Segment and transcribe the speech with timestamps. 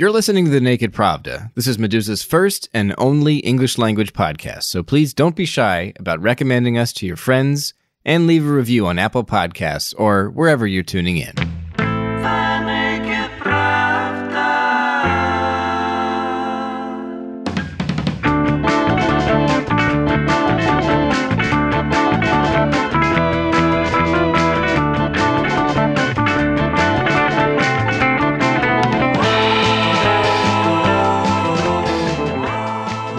[0.00, 1.52] You're listening to The Naked Pravda.
[1.54, 6.22] This is Meduza's first and only English language podcast, so please don't be shy about
[6.22, 10.82] recommending us to your friends and leave a review on Apple Podcasts or wherever you're
[10.82, 11.59] tuning in.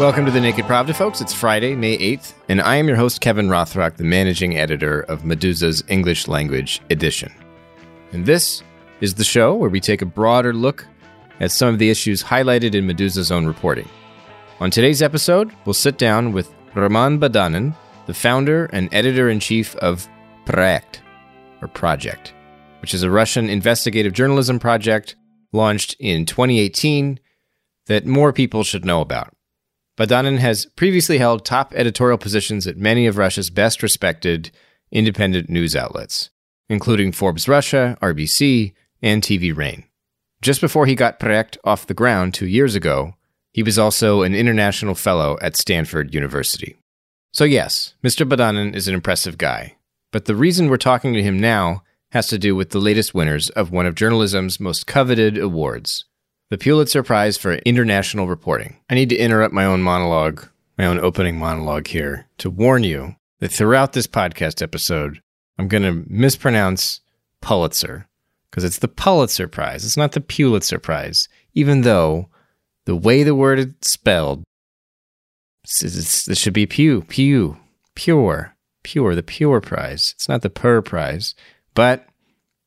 [0.01, 1.21] Welcome to the Naked Pravda, folks.
[1.21, 5.21] It's Friday, May 8th, and I am your host, Kevin Rothrock, the managing editor of
[5.21, 7.31] Meduza's English Language Edition.
[8.11, 8.63] And this
[8.99, 10.87] is the show where we take a broader look
[11.39, 13.87] at some of the issues highlighted in Meduza's own reporting.
[14.59, 17.75] On today's episode, we'll sit down with Roman Badanin,
[18.07, 20.09] the founder and editor in chief of
[20.45, 20.97] Proekt,
[21.61, 22.33] or Project,
[22.81, 25.15] which is a Russian investigative journalism project
[25.53, 27.19] launched in 2018
[27.85, 29.35] that more people should know about.
[30.01, 34.49] Badanin has previously held top editorial positions at many of Russia's best respected
[34.91, 36.31] independent news outlets,
[36.69, 39.83] including Forbes Russia, RBC, and TV Rain.
[40.41, 43.13] Just before he got Proekt off the ground two years ago,
[43.53, 46.77] he was also an international fellow at Stanford University.
[47.31, 48.27] So, yes, Mr.
[48.27, 49.75] Badanin is an impressive guy,
[50.11, 53.51] but the reason we're talking to him now has to do with the latest winners
[53.51, 56.05] of one of journalism's most coveted awards,
[56.51, 58.75] the Pulitzer Prize for International Reporting.
[58.89, 60.45] I need to interrupt my own monologue,
[60.77, 65.21] my own opening monologue here, to warn you that throughout this podcast episode,
[65.57, 66.99] I'm going to mispronounce
[67.39, 68.09] Pulitzer
[68.49, 69.85] because it's the Pulitzer Prize.
[69.85, 72.27] It's not the Pulitzer Prize, even though
[72.83, 74.43] the way the word is spelled,
[75.79, 77.59] this should be pew, pew,
[77.95, 80.11] pure, pure, the pure prize.
[80.17, 81.33] It's not the per prize,
[81.75, 82.07] but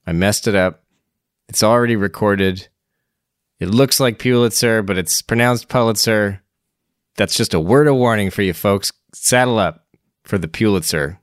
[0.07, 0.85] I messed it up.
[1.51, 2.69] It's already recorded.
[3.65, 6.43] It looks like Pulitzer, but it's pronounced Pulitzer.
[7.17, 8.93] That's just a word of warning for you folks.
[9.15, 9.87] Saddle up
[10.23, 11.19] for the Pulitzer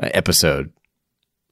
[0.00, 0.72] uh, episode,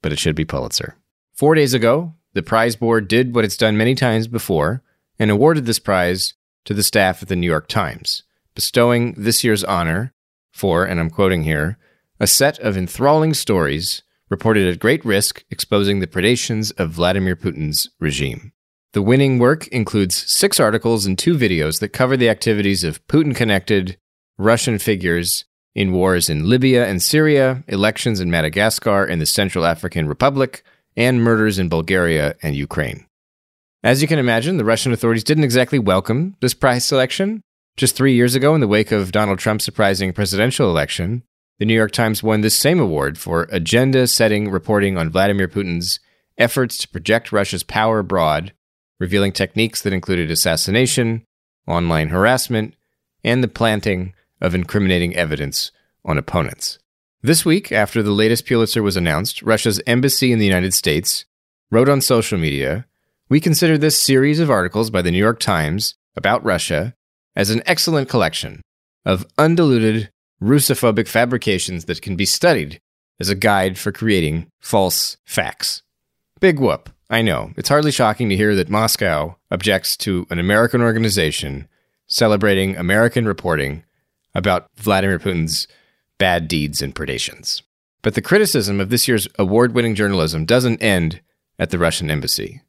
[0.03, 0.95] but it should be Pulitzer.
[1.35, 4.85] Four days ago, the prize board did what it's done many times before
[5.19, 8.23] and awarded this prize to the staff at the New York Times,
[8.55, 10.15] bestowing this year's honor
[10.53, 11.77] for, and I'm quoting here,
[12.21, 17.91] a set of enthralling stories reported at great risk exposing the predations of Vladimir Putin's
[17.99, 18.53] regime.
[18.93, 23.37] The winning work includes six articles and two videos that cover the activities of Putin
[23.37, 23.97] connected
[24.37, 25.45] Russian figures
[25.77, 30.65] in wars in Libya and Syria, elections in Madagascar and the Central African Republic,
[30.97, 33.07] and murders in Bulgaria and Ukraine.
[33.85, 37.43] As you can imagine, the Russian authorities didn't exactly welcome this prize selection.
[37.77, 41.23] Just three years ago, in the wake of Donald Trump's surprising presidential election,
[41.61, 46.01] the New York Times won this same award for agenda setting reporting on Vladimir Putin's
[46.37, 48.53] efforts to project Russia's power abroad
[49.01, 51.25] revealing techniques that included assassination,
[51.67, 52.75] online harassment,
[53.25, 55.73] and the planting of incriminating evidence
[56.05, 56.79] on opponents.
[57.23, 61.25] This week, after the latest Pulitzer was announced, Russia's embassy in the United States
[61.71, 62.87] wrote on social media
[63.29, 66.95] We consider this series of articles by the New York Times about Russia
[67.35, 68.63] as an excellent collection
[69.05, 70.11] of undiluted
[70.43, 72.81] Russophobic fabrications that can be studied
[73.19, 75.83] as a guide for creating false facts.
[76.41, 76.91] Big whoop.
[77.11, 77.53] I know.
[77.57, 81.67] It's hardly shocking to hear that Moscow objects to an American organization
[82.07, 83.83] celebrating American reporting
[84.33, 85.67] about Vladimir Putin's
[86.19, 87.63] bad deeds and predations.
[88.03, 91.21] But the criticism of this year's award winning journalism doesn't end
[91.59, 92.63] at the Russian embassy.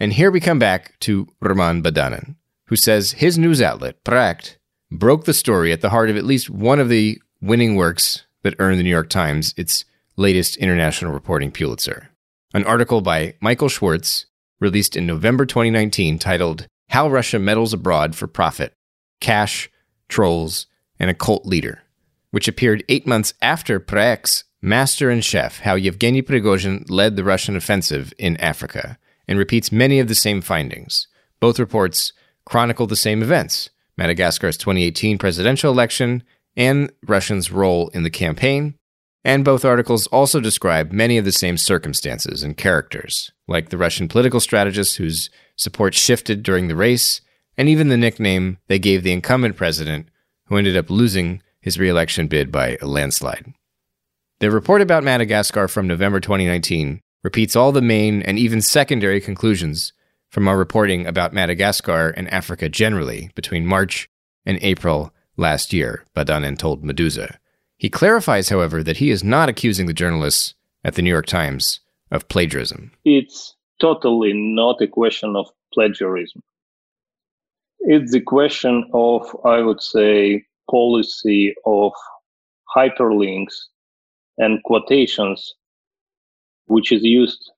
[0.00, 2.34] And here we come back to Roman Badanin,
[2.66, 4.56] who says his news outlet, Proekt,
[4.90, 8.56] broke the story at the heart of at least one of the winning works that
[8.58, 9.84] earned the New York Times its
[10.16, 12.10] latest international reporting Pulitzer
[12.54, 14.26] an article by Michael Schwirtz,
[14.60, 18.72] released in November 2019, titled How Russia Meddles Abroad for Profit
[19.20, 19.70] Cash,
[20.08, 20.66] Trolls,
[20.98, 21.82] and a Cult Leader,
[22.30, 27.56] which appeared eight months after Proekt's Master and Chef How Yevgeny Prigozhin Led the Russian
[27.56, 31.08] Offensive in Africa, and repeats many of the same findings.
[31.40, 32.12] Both reports
[32.44, 36.22] chronicle the same events Madagascar's 2018 presidential election
[36.56, 38.74] and Russians' role in the campaign,
[39.26, 44.06] and both articles also describe many of the same circumstances and characters, like the Russian
[44.06, 47.20] political strategist whose support shifted during the race,
[47.58, 50.06] and even the nickname they gave the incumbent president,
[50.44, 53.52] who ended up losing his reelection bid by a landslide.
[54.38, 59.92] The report about Madagascar from November 2019 repeats all the main and even secondary conclusions
[60.30, 64.08] from our reporting about Madagascar and Africa generally between March
[64.44, 67.38] and April last year, Badanin told Meduza.
[67.78, 71.80] He clarifies, however, that he is not accusing the journalists at the New York Times
[72.10, 72.92] of plagiarism.
[73.04, 76.42] It's totally not a question of plagiarism.
[77.80, 81.92] It's the question of, I would say, policy of
[82.74, 83.54] hyperlinks
[84.38, 85.54] and quotations,
[86.66, 87.50] which is used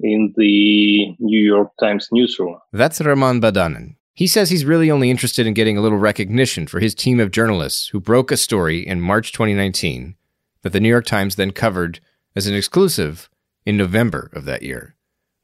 [0.00, 2.58] in the New York Times newsroom.
[2.72, 3.96] That's Roman Badanin.
[4.18, 7.30] He says he's really only interested in getting a little recognition for his team of
[7.30, 10.16] journalists who broke a story in March 2019
[10.62, 12.00] that the New York Times then covered
[12.34, 13.30] as an exclusive
[13.64, 14.96] in November of that year.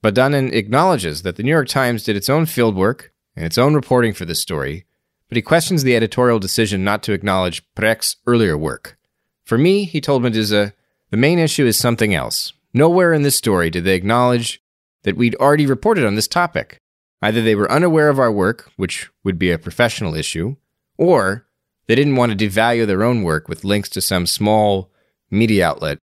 [0.03, 4.12] Badanin acknowledges that the New York Times did its own fieldwork and its own reporting
[4.12, 4.87] for this story,
[5.29, 8.99] but he questions the editorial decision not to acknowledge Proekt's earlier work.
[9.44, 10.73] For me, he told Meduza,
[11.11, 12.53] the main issue is something else.
[12.73, 14.61] Nowhere in this story did they acknowledge
[15.05, 16.81] that we'd already reported on this topic.
[17.22, 20.56] Either they were unaware of our work, which would be a professional issue,
[20.99, 21.46] or
[21.87, 24.90] they didn't want to devalue their own work with links to some small
[25.31, 25.99] media outlet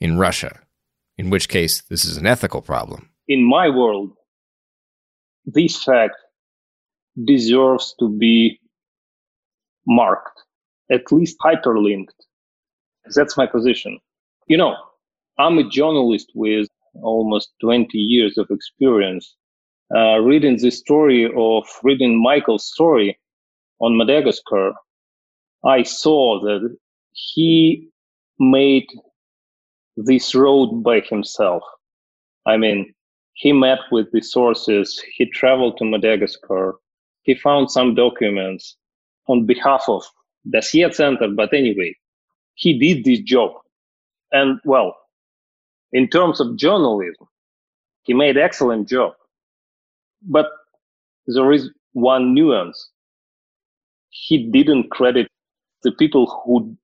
[0.00, 0.60] in Russia,
[1.16, 3.08] in which case this is an ethical problem.
[3.28, 4.12] In my world,
[5.46, 6.16] this fact
[7.24, 8.60] deserves to be
[9.86, 10.42] marked,
[10.90, 12.18] at least hyperlinked.
[13.14, 13.98] That's my position.
[14.46, 14.74] You know,
[15.38, 16.68] I'm a journalist with
[17.02, 19.36] almost 20 years of experience.
[19.94, 23.18] Uh, reading the story of reading Michael's story
[23.80, 24.72] on Madagascar,
[25.64, 26.76] I saw that
[27.12, 27.88] he
[28.38, 28.86] made
[29.96, 31.62] this road by himself.
[32.46, 32.94] I mean,
[33.34, 36.76] he met with the sources, he traveled to Madagascar,
[37.22, 38.76] he found some documents
[39.28, 40.04] on behalf of
[40.44, 41.94] the Dossier Center, but anyway,
[42.54, 43.52] he did this job.
[44.32, 44.96] And well,
[45.92, 47.26] in terms of journalism,
[48.02, 49.12] he made excellent job.
[50.24, 50.46] But
[51.26, 52.90] there is one nuance.
[54.10, 55.28] He didn't credit
[55.82, 56.76] the people who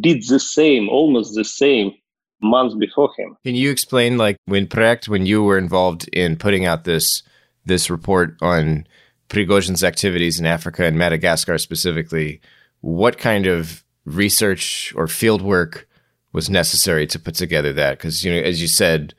[0.00, 1.92] did the same, almost the same
[2.40, 3.36] months before him.
[3.44, 7.22] Can you explain, like when Proekt, when you were involved in putting out this
[7.64, 8.86] this report on
[9.28, 12.40] Prigozhin's activities in Africa and Madagascar specifically,
[12.80, 15.86] what kind of research or field work
[16.32, 17.98] was necessary to put together that?
[17.98, 19.14] Because you know, as you said,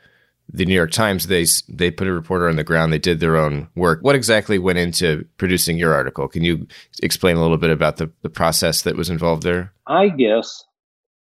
[0.52, 2.92] the New York Times they they put a reporter on the ground.
[2.92, 4.00] They did their own work.
[4.02, 6.28] What exactly went into producing your article?
[6.28, 6.68] Can you
[7.04, 9.74] explain a little bit about the the process that was involved there?
[9.88, 10.64] I guess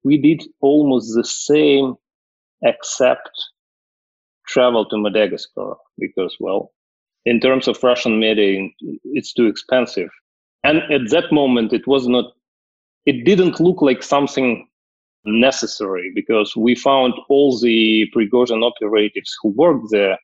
[0.04, 1.94] we did almost the same,
[2.62, 3.30] except
[4.46, 6.72] travel to Madagascar because, well,
[7.24, 8.68] in terms of Russian media,
[9.04, 10.08] it's too expensive.
[10.64, 12.32] And at that moment, it was not,
[13.06, 14.66] it didn't look like something
[15.24, 20.18] necessary because we found all the Prigozhin operatives who worked there,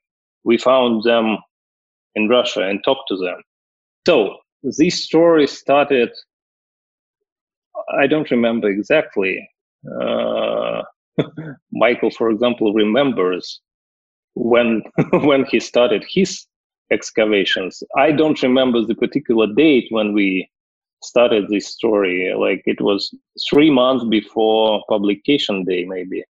[0.45, 1.39] we found them
[2.15, 3.43] in Russia and talked to them.
[4.07, 6.11] So this story started,
[7.99, 9.49] I don't remember exactly.
[10.01, 10.83] Uh,
[11.73, 13.61] Michael, for example, remembers
[14.35, 14.83] when
[15.13, 16.47] when he started his
[16.91, 17.83] excavations.
[17.97, 20.49] I don't remember the particular date when we
[21.03, 22.33] started this story.
[22.39, 23.15] Like it was
[23.49, 26.25] three months before publication day, maybe.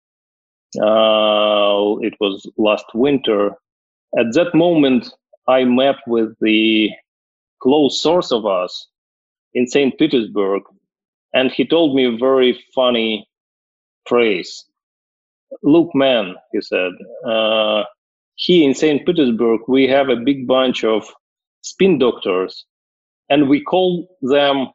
[0.80, 3.50] Uh, it was last winter.
[4.18, 5.12] At that moment,
[5.48, 6.90] I met with the
[7.62, 8.88] close source of us
[9.54, 9.96] in St.
[9.98, 10.62] Petersburg,
[11.34, 13.28] and he told me a very funny
[14.06, 14.64] phrase.
[15.62, 16.92] Look, man, he said,
[17.26, 17.84] uh,
[18.36, 19.04] here in St.
[19.06, 21.06] Petersburg, we have a big bunch of
[21.62, 22.64] spin doctors,
[23.32, 24.68] and we call them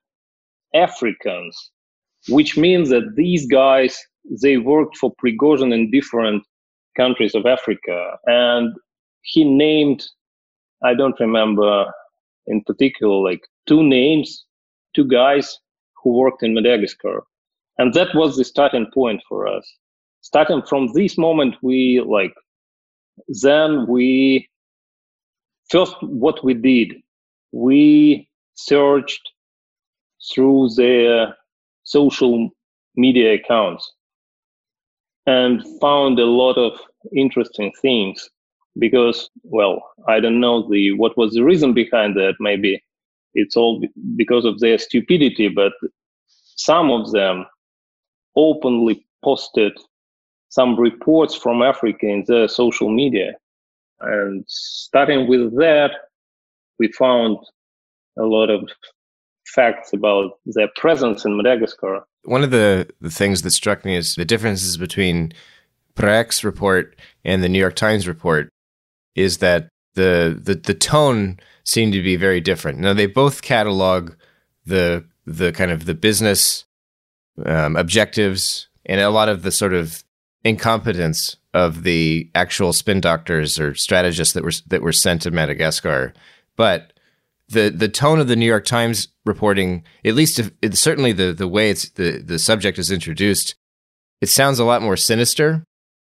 [0.73, 1.55] Africans,
[2.29, 3.93] which means that these guys
[4.41, 6.43] they worked for Prigozhin in different
[6.97, 8.73] countries of Africa, and
[9.21, 10.03] he named
[10.83, 11.71] I don't remember
[12.47, 14.45] in particular like two names,
[14.95, 15.59] two guys
[15.97, 17.23] who worked in Madagascar,
[17.77, 19.65] and that was the starting point for us.
[20.21, 22.33] Starting from this moment, we like
[23.43, 24.47] then we
[25.69, 26.89] first what we did
[27.51, 28.26] we
[28.57, 29.31] searched
[30.33, 31.35] through their
[31.83, 32.49] social
[32.95, 33.93] media accounts
[35.25, 36.79] and found a lot of
[37.15, 38.29] interesting things
[38.79, 42.83] because well i don't know the what was the reason behind that maybe
[43.33, 43.81] it's all
[44.15, 45.73] because of their stupidity but
[46.55, 47.45] some of them
[48.35, 49.73] openly posted
[50.49, 53.33] some reports from Africa in the social media.
[53.99, 55.91] And starting with that,
[56.79, 57.37] we found
[58.19, 58.69] a lot of
[59.47, 62.05] facts about their presence in Madagascar.
[62.24, 65.33] One of the, the things that struck me is the differences between
[65.95, 68.50] Proekt's report and the New York Times report
[69.15, 72.79] is that the, the, the tone seemed to be very different.
[72.79, 74.13] Now they both catalog
[74.65, 76.65] the the kind of the business
[77.45, 80.03] um, objectives and a lot of the sort of
[80.43, 86.13] incompetence of the actual spin doctors or strategists that were that were sent to Madagascar.
[86.55, 86.93] But
[87.49, 91.33] the the tone of the New York Times reporting, at least if, it's certainly the
[91.33, 93.55] the way it's the the subject is introduced,
[94.21, 95.63] it sounds a lot more sinister.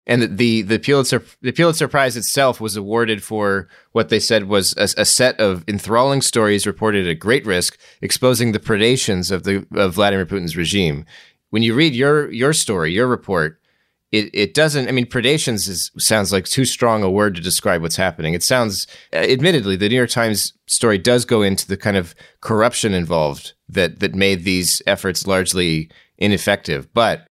[0.07, 4.45] And the, the the Pulitzer the Pulitzer Prize itself was awarded for what they said
[4.49, 9.45] was a, a, set of enthralling stories reported at great risk, exposing the predations of
[9.45, 11.05] the of Vladimir Putin's regime.
[11.51, 13.60] When you read your your story, your report,
[14.13, 17.83] it, it doesn't i mean predations is, sounds like too strong a word to describe
[17.83, 18.35] what's happening.
[18.35, 22.15] It sounds uh, admittedly the new york times story does go into the kind of
[22.41, 26.93] corruption involved that that made these efforts largely ineffective.
[26.93, 27.27] But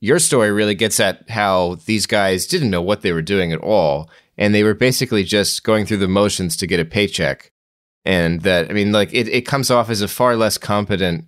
[0.00, 3.60] your story really gets at how these guys didn't know what they were doing at
[3.60, 7.52] all and they were basically just going through the motions to get a paycheck.
[8.04, 11.26] And that i mean like it, it comes off as a far less competent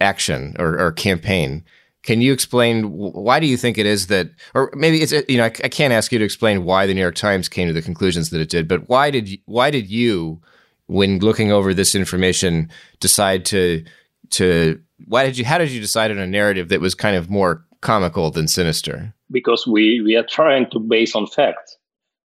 [0.00, 1.64] action or, or campaign
[2.02, 5.44] can you explain why do you think it is that, or maybe it's you know
[5.44, 7.82] I, I, can't ask you to explain why the New York Times came to the
[7.82, 10.40] conclusions that it did, but why did why did you,
[10.86, 13.84] when looking over this information, decide to
[14.30, 17.28] to why did you how did you decide on a narrative that was kind of
[17.28, 19.14] more comical than sinister?
[19.30, 21.76] Because we we are trying to base on facts.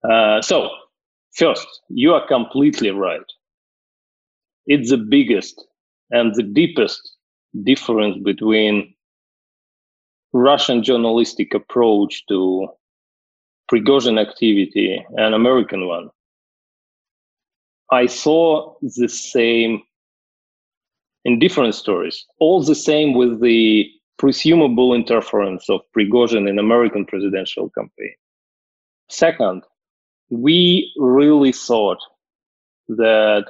[0.09, 0.71] Uh, so
[1.35, 3.21] first, you are completely right.
[4.67, 5.65] It's the biggest
[6.11, 7.17] and the deepest
[7.65, 8.95] difference between
[10.37, 12.69] Russian journalistic approach to
[13.73, 16.11] Prigozhin activity and American one.
[17.91, 19.83] I saw the same
[21.25, 27.71] in different stories, all the same with the presumable interference of Prigozhin in American presidential
[27.71, 28.15] campaign.
[29.09, 29.63] Second,
[30.29, 31.99] we really thought
[32.89, 33.47] that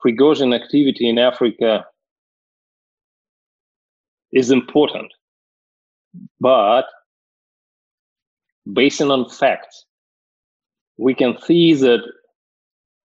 [0.00, 1.84] Prigozhin activity in Africa
[4.32, 5.12] is important.
[6.40, 6.86] But
[8.72, 9.84] based on facts,
[10.98, 12.02] we can see that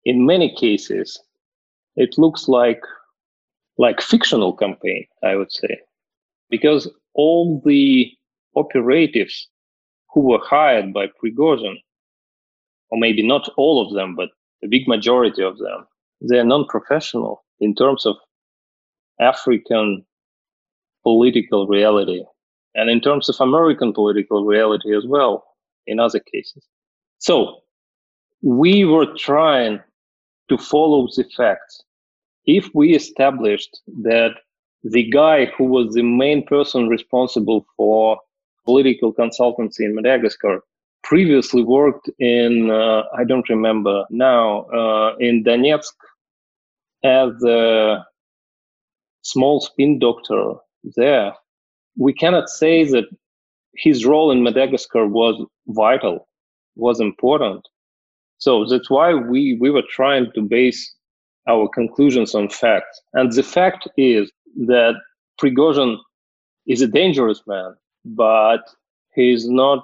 [0.05, 1.19] in many cases,
[1.95, 2.81] it looks like
[3.77, 5.79] like fictional campaign, I would say,
[6.49, 8.11] because all the
[8.55, 9.47] operatives
[10.13, 11.77] who were hired by Prigozhin,
[12.89, 14.29] or maybe not all of them, but
[14.63, 15.87] a big majority of them,
[16.21, 18.17] they're non-professional in terms of
[19.21, 20.05] African
[21.03, 22.23] political reality
[22.75, 25.43] and in terms of American political reality as well
[25.87, 26.63] in other cases.
[27.17, 27.61] So
[28.41, 29.81] we were trying
[30.49, 31.83] to follow the facts.
[32.45, 34.31] If we established that
[34.83, 38.17] the guy who was the main person responsible for
[38.65, 40.61] political consultancy in Madagascar
[41.03, 45.93] previously worked in, uh, I don't remember now, uh, in Donetsk
[47.03, 48.05] as a
[49.21, 50.55] small spin doctor
[50.95, 51.33] there,
[51.99, 53.05] we cannot say that
[53.75, 55.35] his role in Madagascar was
[55.67, 56.27] vital,
[56.75, 57.67] was important.
[58.37, 60.95] So that's why we, we were trying to base
[61.47, 63.01] our conclusions on facts.
[63.13, 64.31] And the fact is
[64.67, 64.93] that
[65.39, 65.97] Prigozhin
[66.65, 67.75] is a dangerous man,
[68.05, 68.61] but
[69.13, 69.83] he's not,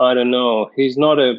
[0.00, 1.34] I don't know, he's not a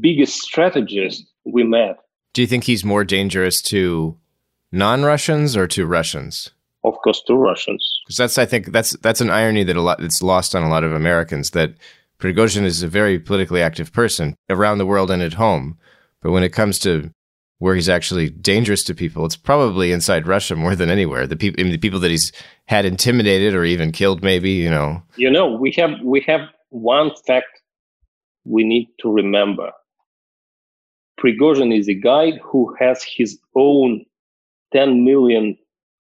[0.00, 1.98] biggest strategist we met.
[2.34, 4.16] Do you think he's more dangerous to
[4.70, 6.53] non Russians or to Russians?
[6.84, 8.00] Of course, to Russians.
[8.04, 10.68] Because that's, I think, that's that's an irony that a lot that's lost on a
[10.68, 11.50] lot of Americans.
[11.50, 11.74] That
[12.18, 15.78] Prigozhin is a very politically active person around the world and at home,
[16.22, 17.10] but when it comes to
[17.58, 21.26] where he's actually dangerous to people, it's probably inside Russia more than anywhere.
[21.26, 22.32] The people, the people that he's
[22.66, 25.02] had intimidated or even killed, maybe you know.
[25.16, 27.46] You know, we have we have one fact
[28.44, 29.70] we need to remember.
[31.18, 34.04] Prigozhin is a guy who has his own
[34.72, 35.56] 10 million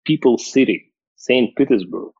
[0.06, 1.56] people city, St.
[1.56, 2.12] Petersburg.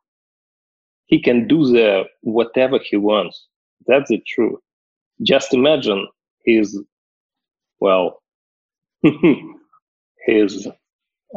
[1.06, 3.46] He can do there whatever he wants.
[3.86, 4.60] That's the truth.
[5.22, 6.08] Just imagine
[6.44, 6.80] his,
[7.80, 8.22] well,
[9.02, 10.66] his,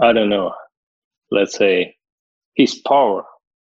[0.01, 0.53] I don't know,
[1.31, 1.95] let's say,
[2.55, 3.23] his power.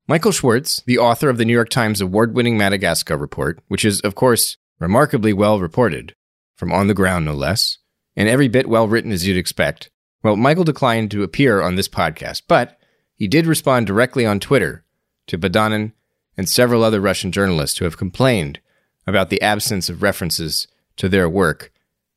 [0.07, 4.01] Michael Schwirtz, the author of the New York Times award winning Madagascar report, which is,
[4.01, 6.15] of course, remarkably well reported,
[6.57, 7.79] from on the ground no less,
[8.17, 9.91] and every bit well written as you'd expect,
[10.23, 12.79] well, Michael declined to appear on this podcast, but
[13.15, 14.85] he did respond directly on Twitter
[15.27, 15.93] to Badanin
[16.37, 18.61] and several other Russian journalists who have complained
[19.07, 21.73] about the absence of references to their work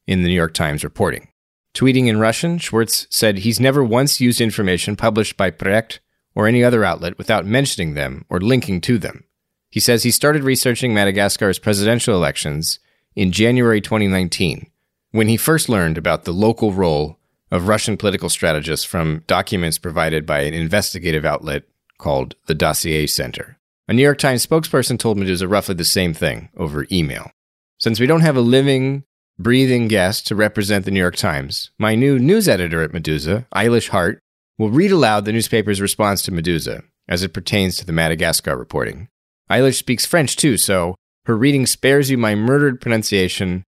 [0.08, 1.30] in the New York Times reporting.
[1.74, 6.00] Tweeting in Russian, Schwirtz said he's never once used information published by Proekt
[6.36, 9.24] or any other outlet without mentioning them or linking to them.
[9.70, 12.80] He says he started researching Madagascar's presidential elections
[13.16, 14.70] in January 2019
[15.12, 17.18] when he first learned about the local role
[17.52, 21.64] of Russian political strategists from documents provided by an investigative outlet
[21.98, 23.58] called the Dossier Center.
[23.88, 27.32] A New York Times spokesperson told Meduza roughly the same thing over email.
[27.80, 29.04] Since we don't have a living,
[29.38, 33.90] breathing guest to represent the New York Times, my new news editor at Meduza, Eilish
[33.90, 34.20] Hart,
[34.58, 39.10] will read aloud the newspaper's response to Meduza as it pertains to the Madagascar reporting.
[39.50, 43.64] Eilish speaks French too, so her reading spares you my murdered pronunciation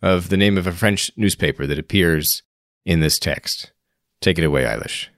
[0.00, 2.42] of the name of a French newspaper that appears
[2.84, 3.72] in this text.
[4.20, 5.08] Take it away, Eilish.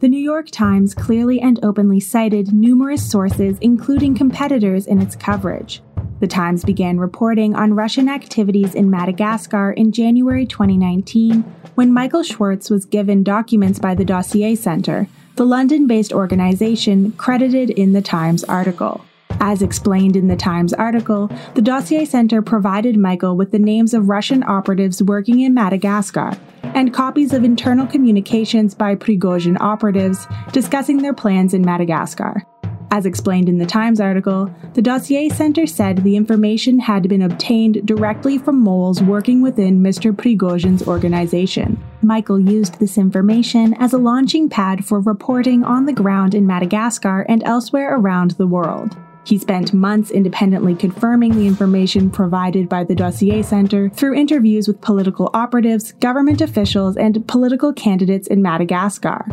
[0.00, 5.82] The New York Times clearly and openly cited numerous sources, including competitors, in its coverage.
[6.20, 11.42] The Times began reporting on Russian activities in Madagascar in January 2019
[11.74, 17.70] when Michael Schwirtz was given documents by the Dossier Center, the London based organization credited
[17.70, 19.04] in the Times article.
[19.38, 24.08] As explained in the Times article, the Dossier Center provided Michael with the names of
[24.08, 26.32] Russian operatives working in Madagascar
[26.62, 32.44] and copies of internal communications by Prigozhin operatives discussing their plans in Madagascar.
[32.92, 37.86] As explained in the Times article, the Dossier Center said the information had been obtained
[37.86, 40.12] directly from moles working within Mr.
[40.12, 41.80] Prigozhin's organization.
[42.02, 47.24] Michael used this information as a launching pad for reporting on the ground in Madagascar
[47.28, 48.96] and elsewhere around the world.
[49.24, 54.80] He spent months independently confirming the information provided by the Dossier Center through interviews with
[54.80, 59.26] political operatives, government officials, and political candidates in Madagascar.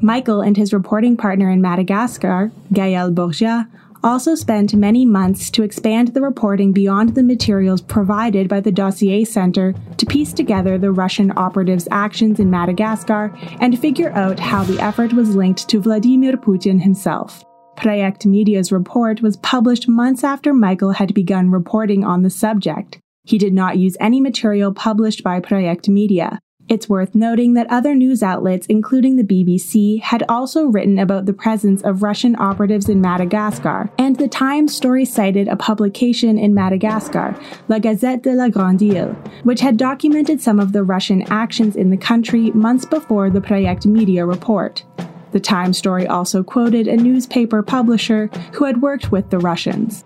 [0.00, 3.68] Michael and his reporting partner in Madagascar, Gaëlle Borgia,
[4.02, 9.24] also spent many months to expand the reporting beyond the materials provided by the Dossier
[9.24, 14.80] Center to piece together the Russian operatives' actions in Madagascar and figure out how the
[14.80, 17.44] effort was linked to Vladimir Putin himself.
[17.80, 22.98] Project Media's report was published months after Michael had begun reporting on the subject.
[23.24, 26.40] He did not use any material published by Project Media.
[26.68, 31.32] It's worth noting that other news outlets, including the BBC, had also written about the
[31.32, 37.34] presence of Russian operatives in Madagascar, and the Times story cited a publication in Madagascar,
[37.68, 41.88] La Gazette de la Grande Île, which had documented some of the Russian actions in
[41.88, 44.84] the country months before the Project Media report.
[45.32, 50.04] The Times story also quoted a newspaper publisher who had worked with the Russians.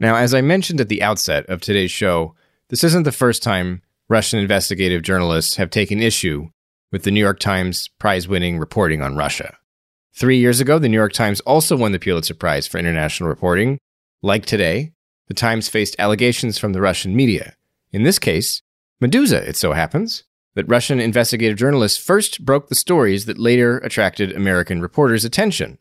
[0.00, 2.34] Now, as I mentioned at the outset of today's show,
[2.70, 6.50] this isn't the first time Russian investigative journalists have taken issue
[6.90, 9.56] with the New York Times prize winning reporting on Russia.
[10.12, 13.78] Three years ago, the New York Times also won the Pulitzer Prize for international reporting.
[14.20, 14.92] Like today,
[15.28, 17.54] the Times faced allegations from the Russian media.
[17.92, 18.60] In this case,
[19.00, 24.32] Meduza, it so happens, that Russian investigative journalists first broke the stories that later attracted
[24.32, 25.78] American reporters' attention.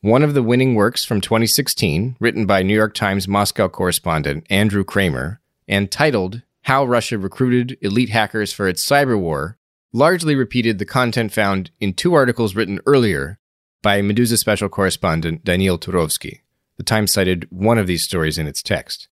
[0.00, 4.84] One of the winning works from 2016, written by New York Times Moscow correspondent Andrew
[4.84, 9.58] Kramer, and titled How Russia Recruited Elite Hackers for Its Cyber War,
[9.92, 13.38] largely repeated the content found in two articles written earlier
[13.82, 16.40] by Meduza special correspondent Daniil Turovsky.
[16.78, 19.08] The Times cited one of these stories in its text.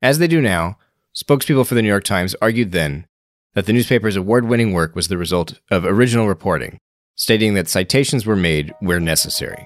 [0.00, 0.78] As they do now,
[1.14, 3.06] spokespeople for the New York Times argued then
[3.54, 6.78] that the newspaper's award winning work was the result of original reporting,
[7.14, 9.64] stating that citations were made where necessary.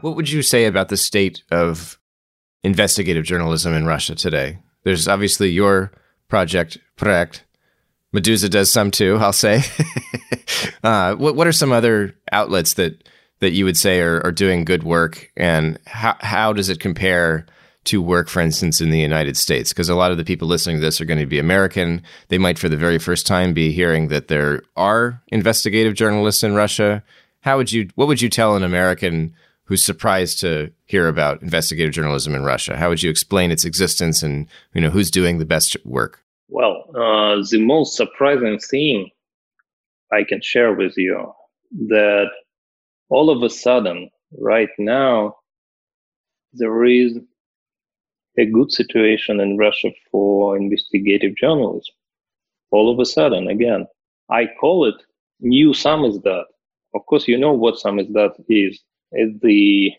[0.00, 1.98] What would you say about the state of
[2.62, 4.58] investigative journalism in Russia today?
[4.84, 5.92] There's obviously your
[6.28, 7.44] project, Project,
[8.14, 9.62] Meduza does some too, I'll say.
[10.82, 13.08] uh, what what are some other outlets that
[13.40, 17.46] that you would say are, are doing good work, and how how does it compare
[17.84, 19.72] to work, for instance, in the United States?
[19.72, 22.02] Because a lot of the people listening to this are going to be American.
[22.28, 26.54] They might, for the very first time, be hearing that there are investigative journalists in
[26.54, 27.02] Russia.
[27.40, 27.88] How would you?
[27.94, 32.76] What would you tell an American who's surprised to hear about investigative journalism in Russia?
[32.76, 36.24] How would you explain its existence and you know who's doing the best work?
[36.48, 39.10] Well, uh, the most surprising thing
[40.12, 41.32] I can share with you
[41.88, 42.28] that
[43.10, 45.36] all of a sudden, right now,
[46.52, 47.18] there is
[48.38, 51.94] a good situation in Russia for investigative journalism.
[52.70, 53.86] All of a sudden, again,
[54.30, 54.94] I call it
[55.40, 56.44] new samizdat.
[56.94, 58.80] Of course, you know what samizdat is.
[59.12, 59.92] It's the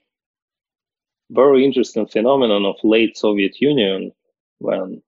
[1.32, 4.12] very interesting phenomenon of late Soviet Union
[4.60, 5.02] when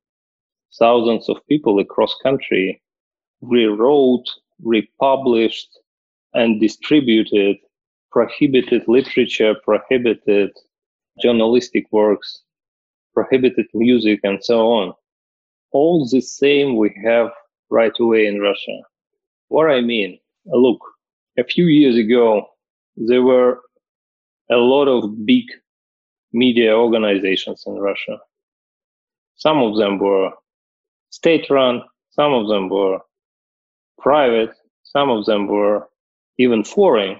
[0.78, 2.82] thousands of people across country
[3.42, 4.26] rewrote,
[4.62, 5.70] republished,
[6.34, 7.58] and distributed
[8.12, 10.52] prohibited literature, prohibited
[11.22, 12.44] journalistic works,
[13.14, 14.94] prohibited music, and so on.
[15.72, 17.32] All the same we have
[17.70, 18.82] right away in Russia.
[19.48, 20.80] What I mean, look,
[21.38, 22.48] a few years ago,
[22.98, 23.62] there were
[24.50, 25.46] a lot of big
[26.34, 28.18] media organizations in Russia.
[29.36, 30.32] Some of them were
[31.12, 33.00] state run, some of them were
[34.00, 34.52] private,
[34.84, 35.88] some of them were
[36.38, 37.20] even foreign.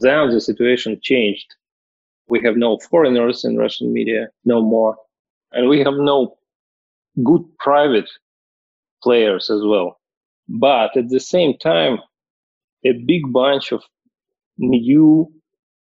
[0.00, 1.54] Then the situation changed.
[2.28, 4.96] We have no foreigners in Russian media, no more.
[5.52, 6.36] And we have no
[7.22, 8.08] good private
[9.02, 9.98] players as well.
[10.48, 11.98] But at the same time,
[12.84, 13.82] a big bunch of
[14.56, 15.30] new,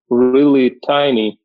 [0.09, 1.39] really tiny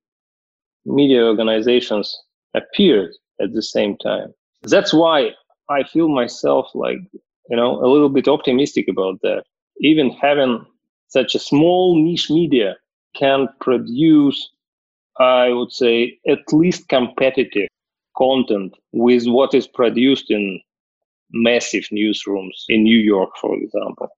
[0.85, 2.17] media organizations
[2.55, 4.33] appeared at the same time.
[4.63, 5.31] That's why
[5.73, 6.99] I feel myself like,
[7.49, 9.45] you know, a little bit optimistic about that.
[9.81, 10.65] Even having
[11.09, 12.77] such a small niche media
[13.15, 14.51] can produce,
[15.19, 17.69] I would say, at least competitive
[18.17, 20.61] content with what is produced in
[21.31, 24.09] massive newsrooms in New York, for example.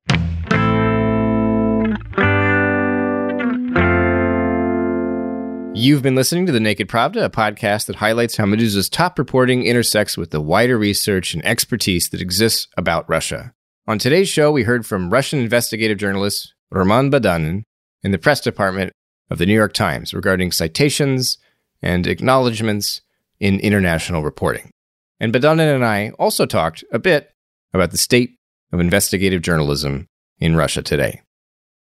[5.76, 9.66] You've been listening to The Naked Pravda, a podcast that highlights how Meduza's top reporting
[9.66, 13.52] intersects with the wider research and expertise that exists about Russia.
[13.88, 17.64] On today's show, we heard from Russian investigative journalist Roman Badanin
[18.04, 18.92] in the press department
[19.30, 21.38] of the New York Times regarding citations
[21.82, 23.00] and acknowledgments
[23.40, 24.70] in international reporting.
[25.18, 27.32] And Badanin and I also talked a bit
[27.72, 28.36] about the state
[28.72, 30.06] of investigative journalism
[30.38, 31.23] in Russia today.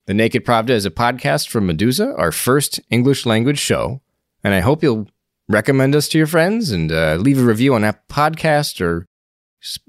[0.06, 4.00] The Naked Pravda is a podcast from Meduza, our first English language show,
[4.44, 5.08] and I hope you'll
[5.48, 9.06] recommend us to your friends and uh, leave a review on that podcast or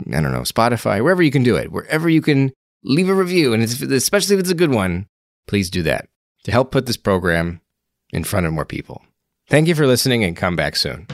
[0.08, 2.51] I don't know Spotify, wherever you can do it, wherever you can
[2.84, 5.08] leave a review, and especially if it's a good one,
[5.45, 6.10] please do that
[6.45, 7.62] to help put this program
[8.10, 9.03] in front of more people.
[9.49, 11.06] Thank you for listening, and come back soon.